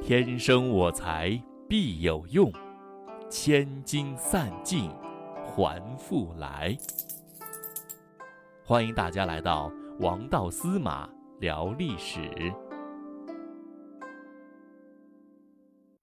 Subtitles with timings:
[0.00, 2.52] 天生我材必有用，
[3.28, 4.88] 千金散尽
[5.44, 6.76] 还复来。
[8.64, 12.30] 欢迎大家来到王道司马聊历史。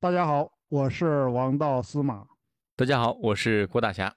[0.01, 2.25] 大家好，我是王道司马。
[2.75, 4.13] 大家好，我是郭大侠。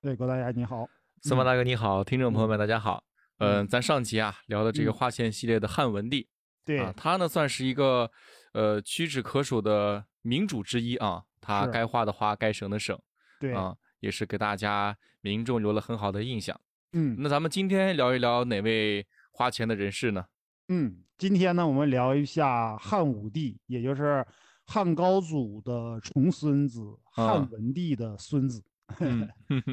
[0.00, 0.88] 对，郭大侠你好，
[1.22, 3.04] 司马大哥你好，听众朋友们大家好。
[3.38, 6.28] 嗯，咱上集啊聊的这个花钱系列的汉文帝，
[6.64, 8.10] 对啊，他呢算是一个
[8.52, 12.98] 呃屈指可数的民主之一啊，他该花的花，该省的省，
[13.40, 16.58] 对啊，也是给大家民众留了很好的印象。
[16.92, 20.24] 嗯，那咱们今天聊一聊哪位花钱的人士呢？
[20.68, 24.26] 嗯，今天呢我们聊一下汉武帝，也就是
[24.66, 28.62] 汉高祖的重孙子，汉文帝的孙子。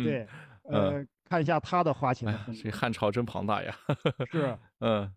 [0.04, 0.28] 对，
[0.64, 1.06] 呃。
[1.30, 3.78] 看一下他的花钱，这汉朝真庞大呀！
[4.32, 5.14] 是， 嗯，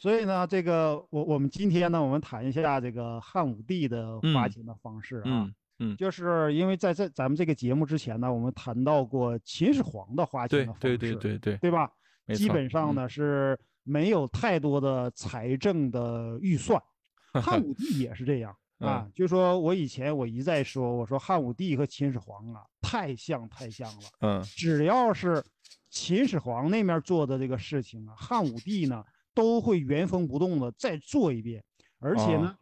[0.00, 11.90] 所以呢，这个我我们今天呢，我们谈一下这个汉武帝的花钱的方式啊，嗯，就是因为在这咱们这个节目之前呢，我们谈到过秦始皇的花钱的方式，对对对对对，对吧？
[12.34, 16.80] 基本上呢是没有太多的财政的预算，
[17.32, 18.54] 汉武帝也是这样。
[18.78, 24.02] 啊，就说我以前我一再说，我说汉武帝和秦始皇啊，太像太像了。
[24.20, 25.42] 嗯，只要是
[25.90, 29.04] 秦始皇那面做的这个事情啊，汉武帝呢
[29.38, 31.62] 都会原封不动的再做一遍，
[32.00, 32.56] 而且呢，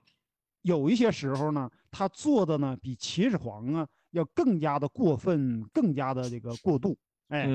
[0.61, 6.95] 有一些时候呢，他做的呢比秦始皇啊要更加的过分，更加的这个过度。
[7.29, 7.49] 哎，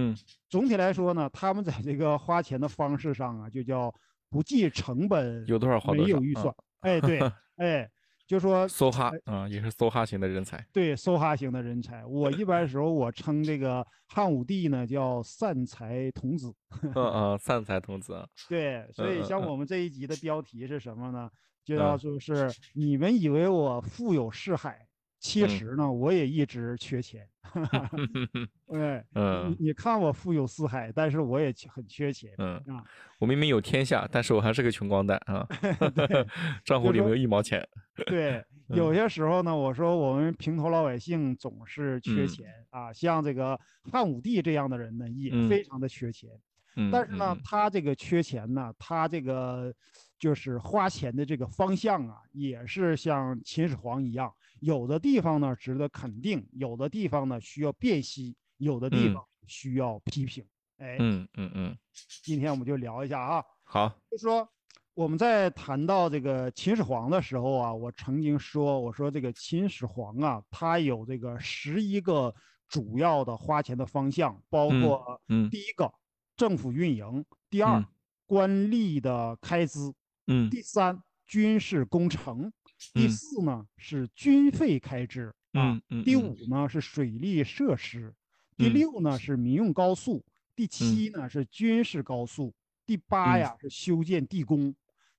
[0.49, 3.93] 总体来说呢，他们在这个花钱的方式上啊，就叫
[4.27, 6.51] 不计成本，有多少花多少，没有预算。
[6.79, 7.19] 哎，对，
[7.57, 7.87] 哎。
[8.31, 10.65] 就说梭哈啊，也是梭哈型的人才。
[10.71, 12.05] 对，梭哈型的人才。
[12.05, 16.49] 我一般时候我称这个汉武帝呢叫散财童子。
[16.81, 18.25] 嗯嗯，散财童子。
[18.47, 21.29] 对，所以像我们这一集的标题是什么呢？
[21.65, 24.79] 就要说是你们以为我富有四海。
[25.21, 27.25] 其实呢，我也一直缺钱。
[28.67, 32.31] 对，嗯，你看我富有四海，但是我也很缺钱。
[32.39, 32.83] 嗯啊，
[33.19, 35.47] 我明明有天下，但是我还是个穷光蛋啊。
[35.95, 36.27] 对，
[36.65, 37.65] 账户里没有一毛钱。
[38.07, 43.59] 对，有些时候呢，我说我们平头老百姓总是缺钱啊，像这个
[43.91, 46.29] 汉武帝这样的人呢，也非常的缺钱。
[46.77, 49.71] 嗯，但是呢，他这个缺钱呢，他这个
[50.21, 54.31] 就是花钱的这个方向啊，也是像秦始皇一样。
[54.59, 60.45] 有的地方呢值得肯定，有的地方呢需要辨析，有的地方需要批评。
[60.77, 61.77] 哎，嗯嗯嗯，
[62.21, 63.43] 今天我们就聊一下啊。
[63.63, 64.47] 好，就说
[64.93, 72.31] 我们在谈到这个秦始皇的时候啊，我曾经说，我说这个秦始皇啊，他有这个十一个
[72.67, 75.91] 主要的花钱的方向，包括第一个
[76.37, 77.83] 政府运营，第二
[78.27, 79.91] 官吏的开支，
[80.27, 82.51] 嗯，第三军事工程。
[82.93, 85.33] 第四呢是军费开支。
[85.51, 88.13] 啊，第五呢是水利设施，
[88.55, 89.35] 第六呢是。
[89.35, 90.23] 民用高速，
[90.55, 92.53] 第七呢是军事高速，
[92.85, 94.73] 第八呀是修建地宫，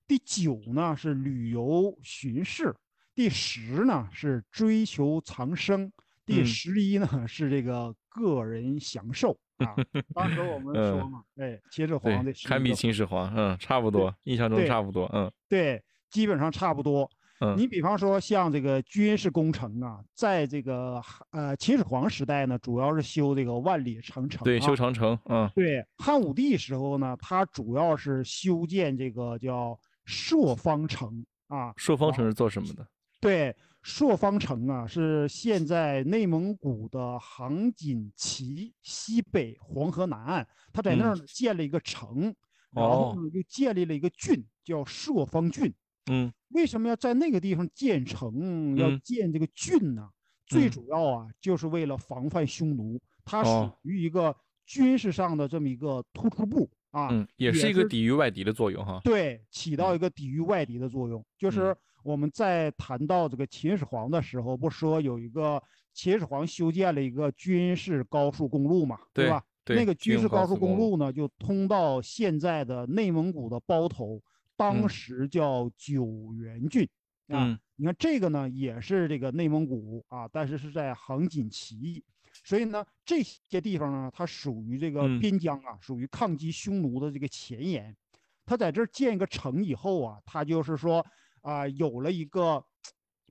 [0.09, 2.75] 第九呢是旅游巡视，
[3.15, 5.93] 第十呢是追求长生，
[6.25, 9.75] 第十一呢是这个个人享受啊。
[10.15, 17.11] 当时我们说嘛，哎，秦始皇的堪比秦始皇，嗯，差不多，印象中差不多，嗯，对，基本上差不多。
[17.57, 21.03] 你比方说像这个军事工程啊，在这个
[21.33, 24.45] 呃秦始皇时代呢，主要是修这个万里长城。
[24.45, 25.19] 对，修长城。
[25.25, 25.85] 嗯，对。
[25.99, 31.73] 汉武帝时候呢，他主要是修建这个叫朔方城啊。
[31.77, 32.87] 朔方城是做什么的？
[33.21, 42.35] 对，朔方城啊，是现在内蒙古的杭锦旗西北黄河南岸，他在那儿建了一个城，
[42.71, 45.73] 然后呢又建立了一个郡，叫朔方郡。
[46.11, 50.09] 嗯，为什么要在那个地方建城，要建这个郡呢？
[50.47, 54.35] 最主要啊，就是为了防范匈奴，它属于一个
[54.67, 59.01] 军事上的这么一个突出部啊，也是一个抵御外敌的作用哈。
[59.03, 61.25] 对，起到一个抵御外敌的作用。
[61.39, 61.75] 就是
[62.05, 65.63] 我们在谈到这个秦始皇的时候，不说有一个
[65.93, 69.45] 秦始皇修建了一个军事高速公路嘛，对吧？
[69.67, 74.21] 那个军事高速公路呢，就通到现在的内蒙古的包头。
[74.55, 76.89] 当时叫九原郡
[77.29, 82.05] 啊，你看这个呢也是这个内蒙古啊，但是是在杭锦旗，
[82.45, 87.97] 所以呢这些地方呢它属于这个边疆啊，属于抗击匈奴的这个前沿。
[88.45, 91.05] 他在这儿建一个城以后啊，他就是说
[91.43, 92.65] 啊有了一个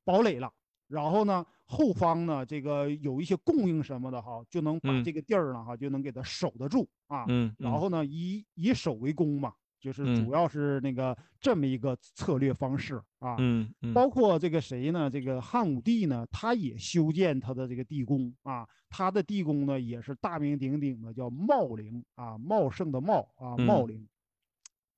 [0.06, 0.52] 堡垒了，
[0.88, 7.26] 然后呢后方呢这个有一些供应什么的哈，就能把这个地儿呢哈就能给它守得住啊。
[7.28, 9.54] 嗯，然后呢以以守为攻嘛。
[9.82, 13.36] 就是主要是那个这么一个策略方式啊。
[13.40, 13.92] 嗯嗯。
[13.96, 15.10] 包括这个谁呢？
[15.10, 18.64] 这个汉武帝呢，他也修建他的这个地宫啊。
[18.92, 24.08] 他的地宫呢，也是大名鼎鼎的，叫茂陵啊，茂盛的茂啊，茂陵。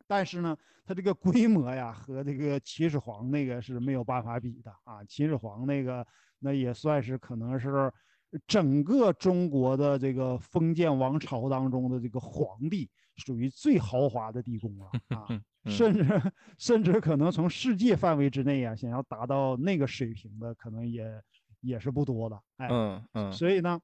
[0.07, 5.03] 但是呢，它这个规模呀，和这个秦始皇那个是没有办法比的啊。
[5.05, 6.05] 秦始皇那个，
[6.39, 7.91] 那也算是可能是
[8.47, 15.27] 整个中国的这个封建王朝当中的这个皇帝，属于最豪华的地宫了 啊。
[15.65, 21.09] 甚至甚至可能从世界范围之内啊，想要达到那个水平的，可能也
[21.61, 22.37] 也是不多的。
[22.57, 23.31] 哎，嗯嗯。
[23.31, 23.79] 所以呢。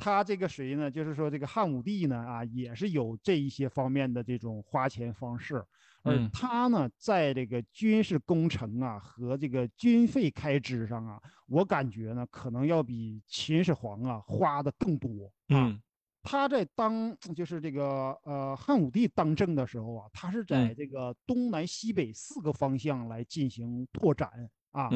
[0.00, 0.90] 他这个谁呢？
[0.90, 5.62] 就是说这个汉武帝呢，啊，也是有这一些方面的这种花钱方式，
[6.02, 15.78] 而他呢，在这个军事工程啊和这个军费开支上啊，我感觉呢，可能要比秦始皇啊花的更多啊。
[16.22, 24.30] 他在当就是这个呃汉武帝当政的时候啊，他是在这个东南西北四个方向来进行拓展
[24.70, 24.88] 啊。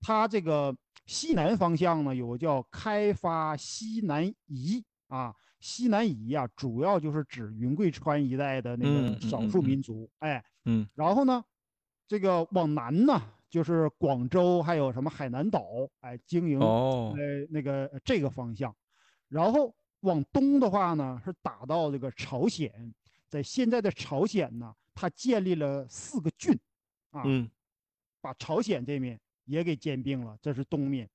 [0.00, 0.76] 他这个。
[1.06, 11.44] 西南方向呢，有个叫开发西南夷啊，西南夷啊，主要就是指云贵川一带的那个少数民族，哎，嗯，然后呢，
[12.06, 15.66] 这个往南呢，就是广州还有什么海南岛，
[15.98, 17.16] 哎，经营呃
[17.50, 18.72] 那个这个方向，
[19.28, 22.94] 然后往东的话呢，是打到这个朝鲜，
[23.28, 26.56] 在现在的朝鲜呢，他建立了四个郡，
[27.10, 27.24] 啊，
[28.20, 29.18] 把朝鲜这面。
[29.50, 31.08] 也给兼并了，这是东面，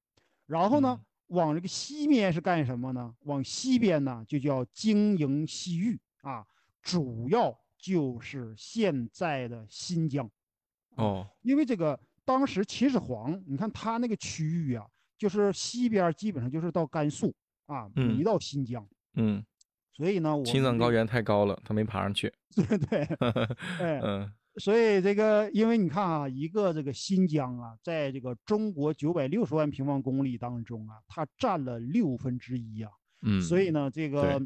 [0.46, 3.16] 然后呢，往这个西面是干什么呢？
[3.22, 6.46] 往西边呢，就叫经营西域啊，
[6.82, 10.30] 主要就是现在的新疆。
[10.98, 14.86] 哦，因为这个当时秦始皇，你看他那个区域啊，
[15.18, 17.34] 就是西边基本上就是到甘肃
[17.68, 18.86] 啊，没到新疆。
[19.14, 19.42] 嗯，
[19.94, 22.34] 所以呢，青藏高原太高了，他没爬上去。
[22.54, 23.00] 对 对，
[23.80, 24.34] 哎，嗯。
[24.58, 32.90] 所以这个，因为你看啊，一个这个新疆啊，在这个中国九百六十万平方公里当中啊，它占了六分之一啊。
[33.22, 33.42] 嗯。
[33.42, 34.42] 所以呢，这个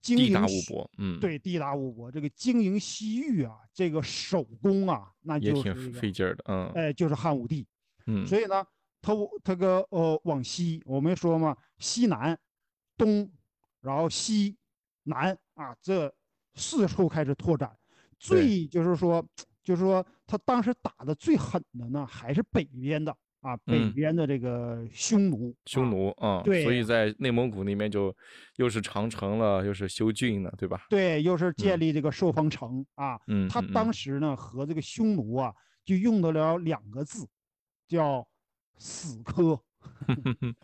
[0.00, 6.70] 经营地大物博，嗯，对，地大物博，这个经营西域啊，这个手工啊，那就是费劲儿的，嗯。
[6.74, 7.66] 哎，就是汉武帝。
[8.06, 8.24] 嗯。
[8.24, 8.64] 所以呢，
[9.02, 12.38] 他他个呃往西，我们说嘛，西南、
[12.96, 13.28] 东，
[13.80, 14.56] 然后西
[15.02, 16.14] 南啊，这
[16.54, 17.76] 四处开始拓展。
[18.24, 19.24] 最就是说，
[19.62, 25.54] 就是说，他当时打的最狠的呢，还是北边的啊，北边的这个匈奴。
[25.66, 28.14] 匈奴啊，对，所以在内蒙古那边就
[28.56, 30.86] 又是长城了，又是修郡了，对吧？
[30.88, 33.20] 对，又是建立这个寿丰城啊。
[33.26, 35.52] 嗯，他当时呢和这个匈奴啊，
[35.84, 37.28] 就用得了两个字，
[37.86, 38.26] 叫
[38.78, 39.60] 死磕。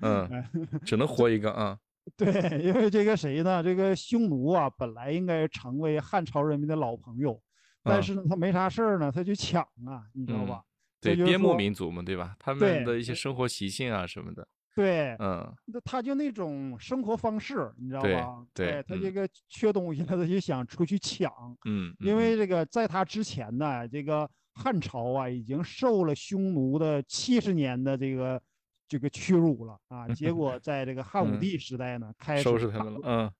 [0.00, 0.28] 嗯，
[0.84, 1.78] 只能活一个啊。
[2.16, 3.60] 对，因为这个谁呢？
[3.62, 7.40] 这个匈奴啊，本来应该成为汉朝人民的老朋友，
[7.82, 10.62] 但是呢，他没啥事儿呢，他就抢啊，你知道吧？
[11.00, 12.36] 对，边牧民族嘛，对吧？
[12.38, 14.46] 他们的一些生活习性啊什么的。
[14.74, 18.46] 对，嗯，那他就那种生活方式，你知道吧？
[18.54, 21.32] 对，他这个缺东西了，他就想出去抢。
[21.64, 28.40] 嗯，因为这个在他之前呢，这个汉朝啊，已经受了匈奴的七十年的这个。
[28.88, 30.08] 这个屈辱了啊！
[30.08, 33.00] 结果在这个 汉武帝时代呢，开始收拾他们了。
[33.02, 33.32] 嗯，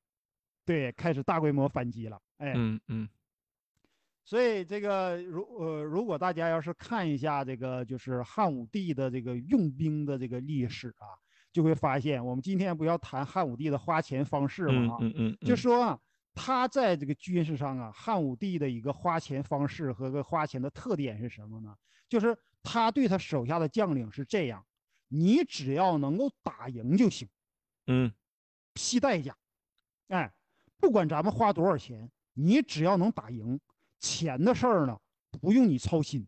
[0.64, 2.20] 对，开始大规模反击了。
[2.38, 3.08] 哎，嗯嗯。
[4.24, 11.14] 所以这个如呃，如果大家要是看一下这个就是汉武帝的这个用兵的这个历史啊，
[11.52, 15.98] 就会发现，我们今天不要谈汉武帝的花钱方式了啊，嗯嗯，就说啊，
[16.34, 21.72] 他在这个军事上啊，汉武帝的一个花钱方式和个花钱的特点是什么呢？
[22.08, 24.64] 就是他对他手下的将领是这样。
[25.08, 27.28] 你只要能够打赢就行，
[27.86, 28.12] 嗯，
[28.74, 29.36] 批代价，
[30.08, 30.34] 哎，
[30.78, 33.60] 不管咱们花多少钱，你只要能打赢，
[34.00, 34.98] 钱的事儿呢
[35.30, 36.26] 不用你操心，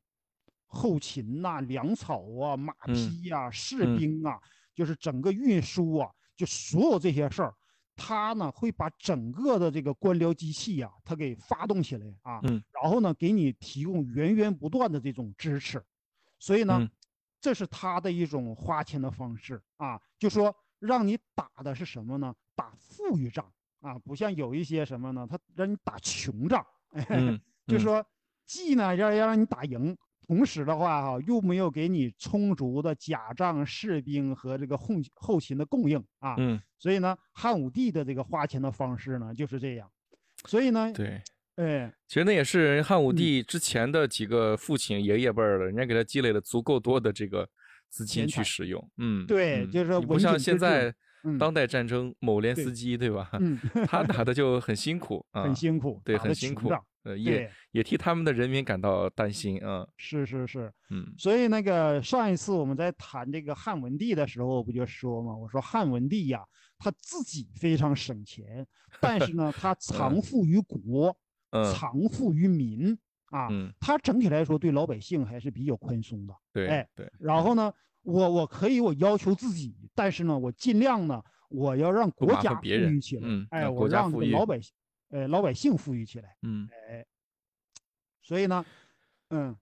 [0.67, 4.41] 后勤呐、粮草啊、马匹呀、士兵啊，
[4.75, 7.55] 就是整个运输啊，就所有这些事儿，
[7.97, 15.85] 他呢会把整个的这个官僚机器呀，他给发动起来啊，然后呢给你提供源源不断的这种支持，
[16.39, 16.89] 所以呢。
[17.41, 22.35] 这是他的一种花钱的方式啊，就说让你打的是什么呢？
[22.55, 25.27] 打富裕仗啊，不像有一些什么呢？
[25.31, 26.65] 他让你打穷仗，
[27.67, 28.05] 就说
[28.45, 36.35] 既呢要要让你打赢，同时的话哈又没有给你充足的甲仗、士兵和这个后后勤的供应啊。
[36.39, 39.91] 嗯，所以呢，汉武帝的这个花钱的方式呢就是这样，
[40.47, 41.23] 所以呢，对。
[41.59, 47.49] 哎，其实那也是汉武帝之前的几个父亲、爷爷辈儿的，人家给他积累了足够多的这个
[47.89, 48.91] 资金去使用。
[48.99, 50.95] 嗯，对，就是说不像现在
[51.37, 53.29] 当代战争，某连斯基对吧？
[53.41, 56.73] 嗯， 他打的就很辛苦 啊，很辛苦，对，很辛苦。
[57.03, 59.87] 呃，也也替他们的人民感到担心啊。
[59.97, 66.41] 是是是，嗯，所以那个上一次我们在谈这个汉文帝的时候，不就说嘛，我说汉文帝呀，
[66.79, 68.67] 他自己非常省钱，
[69.01, 71.17] 但是呢，他 藏富于国，
[71.51, 73.49] 藏富于民啊，
[73.81, 76.35] 他整体来说对老百姓还是比较宽松的。
[76.53, 81.23] 对，哎对，然后呢，我我可以我要求自己，但是呢，我尽量呢。
[81.51, 84.71] 我要让国家富裕起来，哎，我让这个老百姓，
[85.09, 87.03] 呃，老百姓富裕起来，嗯，哎，
[88.21, 88.63] 所以呢，
[89.31, 89.57] 嗯，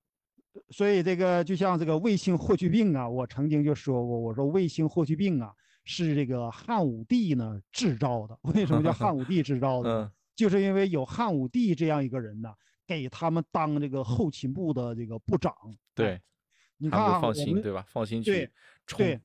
[0.71, 8.37] 所以这个就像这个卫青霍去病啊，我曾经就说过，我说卫青霍去病啊是这个汉武帝呢制造的。
[8.43, 10.11] 为什么叫汉武帝制造的？
[10.37, 12.55] 就是因为有汉武帝这样一个人呢，
[12.87, 15.53] 给他们当这个后勤部的这个部长。
[15.95, 16.21] 对，
[16.77, 17.85] 你看，放心，对吧？
[17.89, 18.49] 放心去
[18.97, 19.21] 对，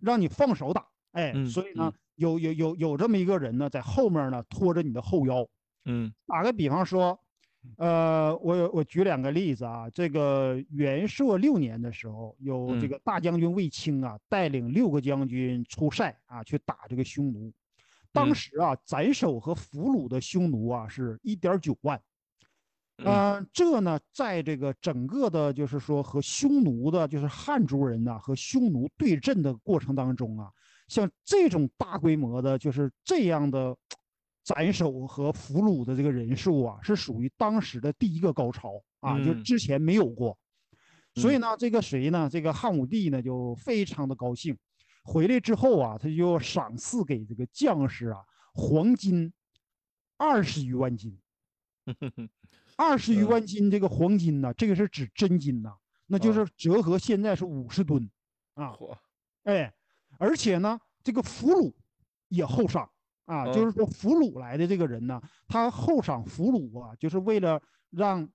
[0.00, 1.90] 让你放手打，哎，所以呢。
[2.16, 5.46] 有有有有这么一个人呢，在后面呢拖着你的后腰。
[5.84, 7.20] 嗯，打个比方说，
[7.76, 9.90] 呃，我我举两个例子啊。
[9.90, 17.52] 这个元朔六年的时候，有这个大将军卫青啊，带领六个将军出塞啊，去打这个匈奴。
[18.16, 22.00] 当时啊，斩首和俘虏的匈奴啊，是一点九万。
[23.04, 30.50] 嗯，这呢，在这个整个的，就是说和匈奴的，就是汉族人呢，和匈奴对阵的过程当中啊。
[30.88, 33.76] 像这种大规模的，就是这样的
[34.42, 40.38] 斩首和俘虏的这个人数啊，是属于当时的第一个高潮啊，就之前没有过。
[41.16, 42.28] 所以呢，这个谁呢？
[42.32, 44.56] 这个汉武帝呢，就非常的高兴。
[45.06, 48.18] 回来之后啊，他就赏赐给这个将士啊，
[48.52, 49.32] 黄金
[50.16, 51.18] 二十余万斤。
[52.76, 58.10] 二十余万斤 这个黄金呢，这个是指真金呐，那就是折合现在是五十吨
[58.54, 58.74] 啊。
[59.44, 59.72] 哎。
[60.18, 61.74] 而且呢，这个俘虏
[62.28, 62.88] 也厚赏
[63.26, 67.60] 啊，就是说俘虏来的这个人呢，他厚赏俘虏啊，就是为了
[67.90, 68.26] 让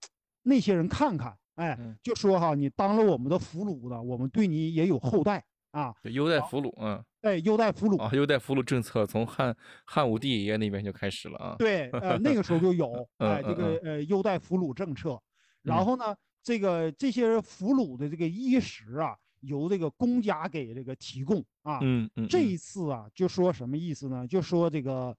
[0.43, 15.19] 那些人看看，哎，就说哈，你当了我们的俘虏呢，我们对你也有厚待啊，优待俘虏，嗯，哎，优待俘虏啊，优待俘虏政策从汉汉武帝爷爷那边就开始了啊，对，呃， 那个时候就有，哎，这个呃优待俘虏政策，
[15.61, 19.15] 然后呢，这个这些俘虏的这个衣食啊。
[19.41, 24.27] 由这个公家给这个提供啊，嗯嗯，这一次啊，就说什么意思呢？
[24.27, 25.17] 就说这个，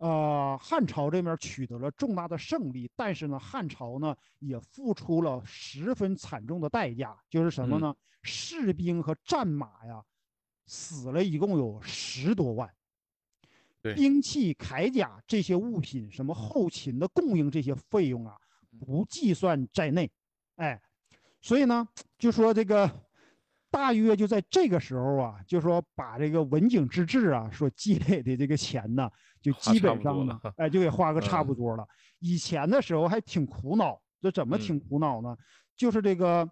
[0.00, 7.94] 呃，汉朝这面取得了重大的胜利，但是呢，汉朝呢也付出了十分惨重的代价，就是什么呢？
[8.22, 10.02] 士兵和战马呀，
[10.64, 12.74] 死了一共有十多万，
[13.94, 18.34] 兵器、铠甲这些物品，什么后勤的供应这些费用啊，
[18.78, 20.10] 不计算在内，
[20.56, 20.80] 哎，
[21.42, 21.86] 所以呢，
[22.18, 22.90] 就说这个。
[23.72, 29.08] 大约就在这个时候啊，就说把这个文景之治啊所积累的这个钱呢，
[29.40, 31.86] 就基本上呢，哎，就给 花个差不多了。
[32.18, 35.36] 以前的时候还挺苦恼，这怎么挺苦恼呢？
[35.76, 36.48] 就是这个，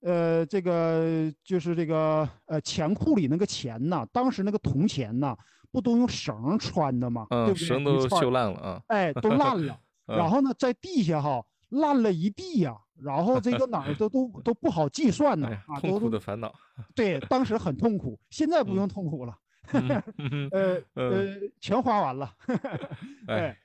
[0.00, 5.36] 呃，这个就是这个，呃，钱库里那个钱呐，当时那个铜钱呐，
[5.70, 7.26] 不都用绳穿的吗？
[7.30, 7.66] 对不对？
[7.66, 8.82] 绳都锈烂了啊！
[8.88, 9.78] 哎，都烂了。
[10.06, 11.44] 然后呢，在地下哈。
[11.70, 16.50] 烂了一地呀，然后这个哪儿都 都都不好计算呢啊，痛苦的烦恼。
[16.94, 19.36] 对，当时很痛苦，现在不用痛苦了，
[20.50, 21.24] 呃呃，
[21.60, 22.34] 全花完了。
[23.28, 23.56] 哎，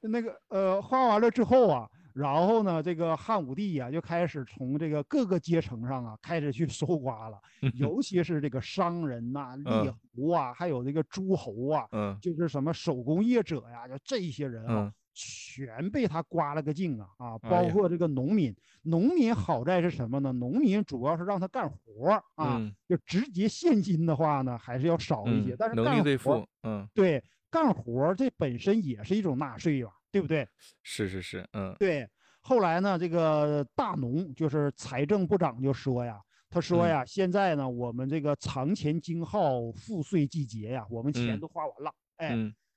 [0.00, 7.38] 那个呃，花完了之后啊，然后呢，这个汉武帝呀就开始从这个各个阶层上啊开始去搜刮了，
[7.72, 14.92] 尤其是这个商人呐、列侯啊，还有这个诸侯啊，嗯，就是什么手工业者呀，就这些人啊。
[15.22, 17.38] 全被他刮了个净啊啊！
[17.38, 20.32] 包括这个农民，农民好在是什么呢？
[20.32, 22.58] 农民主要是让他干活啊，
[22.88, 25.54] 就直接现金的话呢，还是要少一些。
[25.58, 30.48] 但是能力对付，嗯，对，干活这本身也是一种纳税吧，对不对？
[30.82, 32.08] 是是是，嗯，对。
[32.40, 42.34] 后来呢，这个大农就是财政部长就说呀，他说呀，现在呢，我们这个藏钱经耗，赋税季节呀，我们钱都花完了，哎，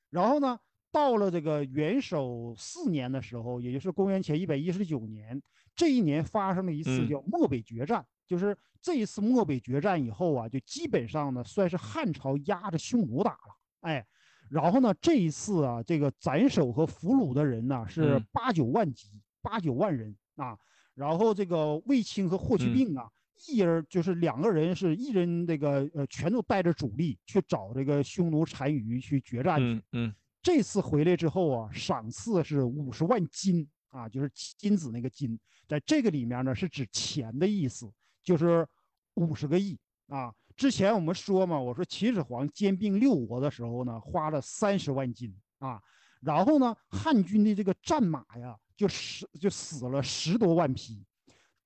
[0.09, 0.59] 然后呢？
[0.93, 5.41] 到了这个元首四年的时候，也就是公元前一百一十九年，
[5.75, 8.05] 这一年发生了一次叫漠北决战。
[8.27, 13.57] 就是这一次漠北决战以后啊，就基本上呢算是汉朝压着匈奴打了。
[13.81, 14.05] 哎，
[14.49, 20.55] 然后呢这一次啊，这个斩首和俘虏的人呢是八九万级，八九万人啊。
[20.93, 23.09] 然后这个卫青和霍去病啊，
[23.47, 29.81] 一人就是两个人是一人这个呃全都带着主力去找这个匈奴单于去决战去。
[29.91, 30.13] 嗯。
[30.43, 37.89] 这次回来之后啊，赏赐是五十万金啊，就是金子那个金，在这个里面呢是指钱的意思，
[38.21, 38.67] 就是
[39.13, 40.35] 五十个亿啊。
[40.57, 45.81] 之前我们说嘛，我说秦始皇兼并六国的时候呢，花了三十万金啊。
[46.19, 51.05] 然后呢，汉军的这个战马呀，就十就死了十多万匹，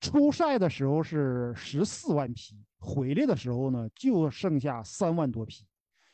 [0.00, 5.67] 出塞的时候是十四万匹，回来的时候呢就剩下三万多匹。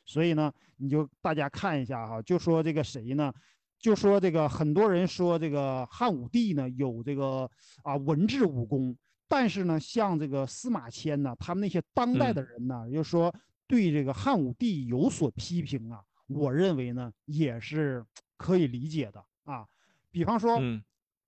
[0.04, 3.32] 所以呢，你就大家看一下哈，就说这个谁呢？
[3.78, 7.50] 就说这个很多人说这个汉武帝呢有这个
[7.82, 8.96] 啊文治武功，
[9.28, 13.34] 但是呢，像这个司马迁呢，他们那些当代的人呢，就说
[13.66, 16.00] 对这个汉武帝有所批评啊。
[16.28, 18.02] 我认为呢也是
[18.38, 19.66] 可以理解的啊。
[20.10, 20.58] 比方说，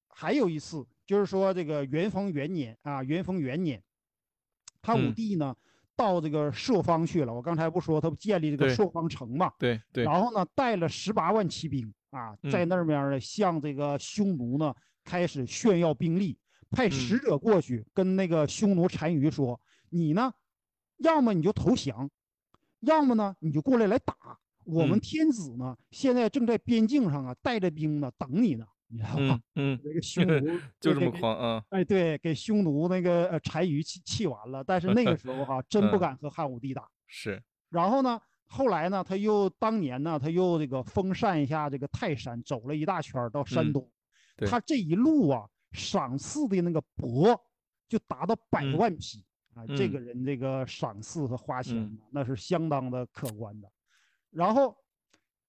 [0.08, 3.82] 还有一次就是说这个元丰元年啊，元丰元年，
[4.82, 5.54] 汉武帝呢。
[5.96, 9.50] 到这个朔方去了，我刚才不说他不建立这个朔方城嘛？
[9.58, 10.04] 对对。
[10.04, 14.74] 然后呢，带了十八万骑兵啊，在那边呢，向这个匈奴呢
[15.04, 16.38] 开始炫耀兵力，
[16.70, 20.32] 派使者过去跟那个匈奴单于说：“你呢，
[20.98, 22.10] 要么你就投降，
[22.80, 24.14] 要么呢你就过来来打。
[24.64, 29.40] 我们天子呢，现在正在边境上啊，带着兵呢，等你呢。”你知道吗？
[29.56, 31.64] 嗯， 那个匈奴就这么狂啊！
[31.70, 34.62] 哎，对，给匈奴那个呃单于气气完了。
[34.62, 36.88] 但是那个 时候哈，真不敢和汉武帝打。
[37.08, 37.42] 是。
[37.68, 43.90] 然后呢，后来呢，他又当年呢，他又这个封禅一下这个泰山，走了一大圈到山东。
[44.46, 47.36] 他这一路啊，赏赐的那个帛
[47.88, 49.24] 就达到百万匹
[49.54, 49.66] 啊！
[49.76, 53.68] 这个人这个赏赐和花钱那是相当的可观的。
[54.30, 54.76] 然后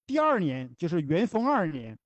[0.06, 1.96] 第二年就是元丰二年。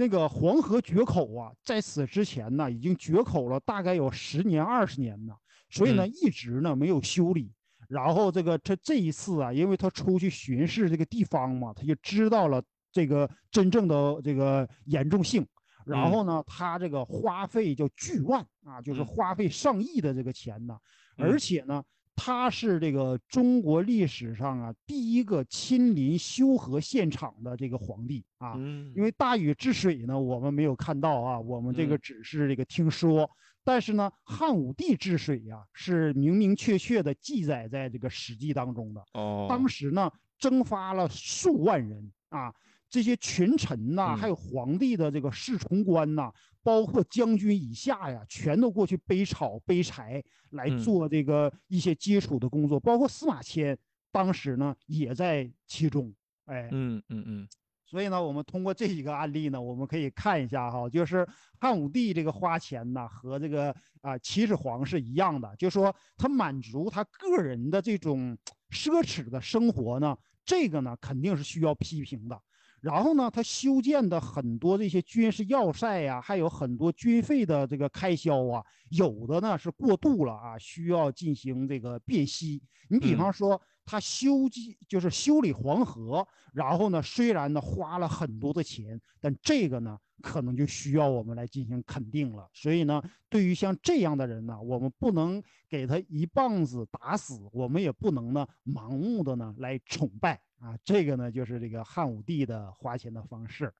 [0.00, 5.34] 那个黄河决口啊，在此之前呢，已经决口了大概有十年二十年呢，
[5.68, 7.52] 所以呢，一直呢没有修理。
[7.86, 15.46] 然后这个他这一次啊，因为他出去巡视这个地方嘛，他就知道了这个真正的这个严重性。
[15.84, 20.78] 然后呢，他这个花费叫巨万啊，就是花费上亿的这个钱呢，
[21.18, 21.84] 而且呢。
[22.22, 28.56] 他是这个中国历史上啊第一个亲临修河现场的这个皇帝啊，
[28.94, 33.28] 因为大禹治水呢，我们没有看到啊，我们这个只是这个听说。
[33.64, 39.02] 但是呢，汉武帝治水呀，是明明确确的记载在这个《史记》当中的。
[39.14, 42.52] 哦，当时呢，征发了数万人啊。
[42.90, 53.78] 这些群臣呐，还有皇帝的这个侍从官呐，包括将军以下呀，全都过去背草背柴来做这个一些基础的工作，包括司马迁
[54.10, 56.12] 当时呢也在其中。
[56.46, 57.48] 哎，嗯嗯嗯。
[57.86, 61.26] 所以呢，我们通过这几个案例呢，我们可以看一下哈，就是
[61.60, 68.36] 汉武帝这个花钱呢和这个啊秦始皇是一样的，就是说他满足他个人的这种
[68.70, 72.40] 奢侈的生活呢，这个呢肯定是需要批评的。
[72.80, 82.62] 然后呢，他修建的很多这些军事要塞呀，还有很多军费的这个开销啊，有的呢是过度了啊，需要进行这个辨析。
[82.88, 92.48] 你比方说，他修基就是修理黄河，然后呢，虽然呢花了很多的钱，但这个呢可能就需要我们来进行肯定了。
[92.52, 100.40] 所以呢，对于像这样的人呢，我们不能给他一棒子打死，我们也不能呢盲目的呢来崇拜。
[100.60, 103.72] 啊，这个呢就是这个汉武帝的花钱的方式。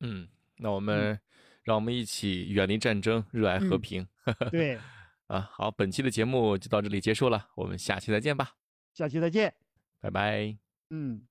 [0.00, 1.18] 嗯，那我们
[1.62, 4.06] 让我们一起远离战争，热爱和平。
[4.50, 4.78] 对，
[5.28, 8.56] 啊，好，本期的节目就到这里结束了，我们下期再见吧。
[8.92, 9.54] 下期再见，
[10.00, 10.56] 拜拜。
[10.90, 11.26] 嗯。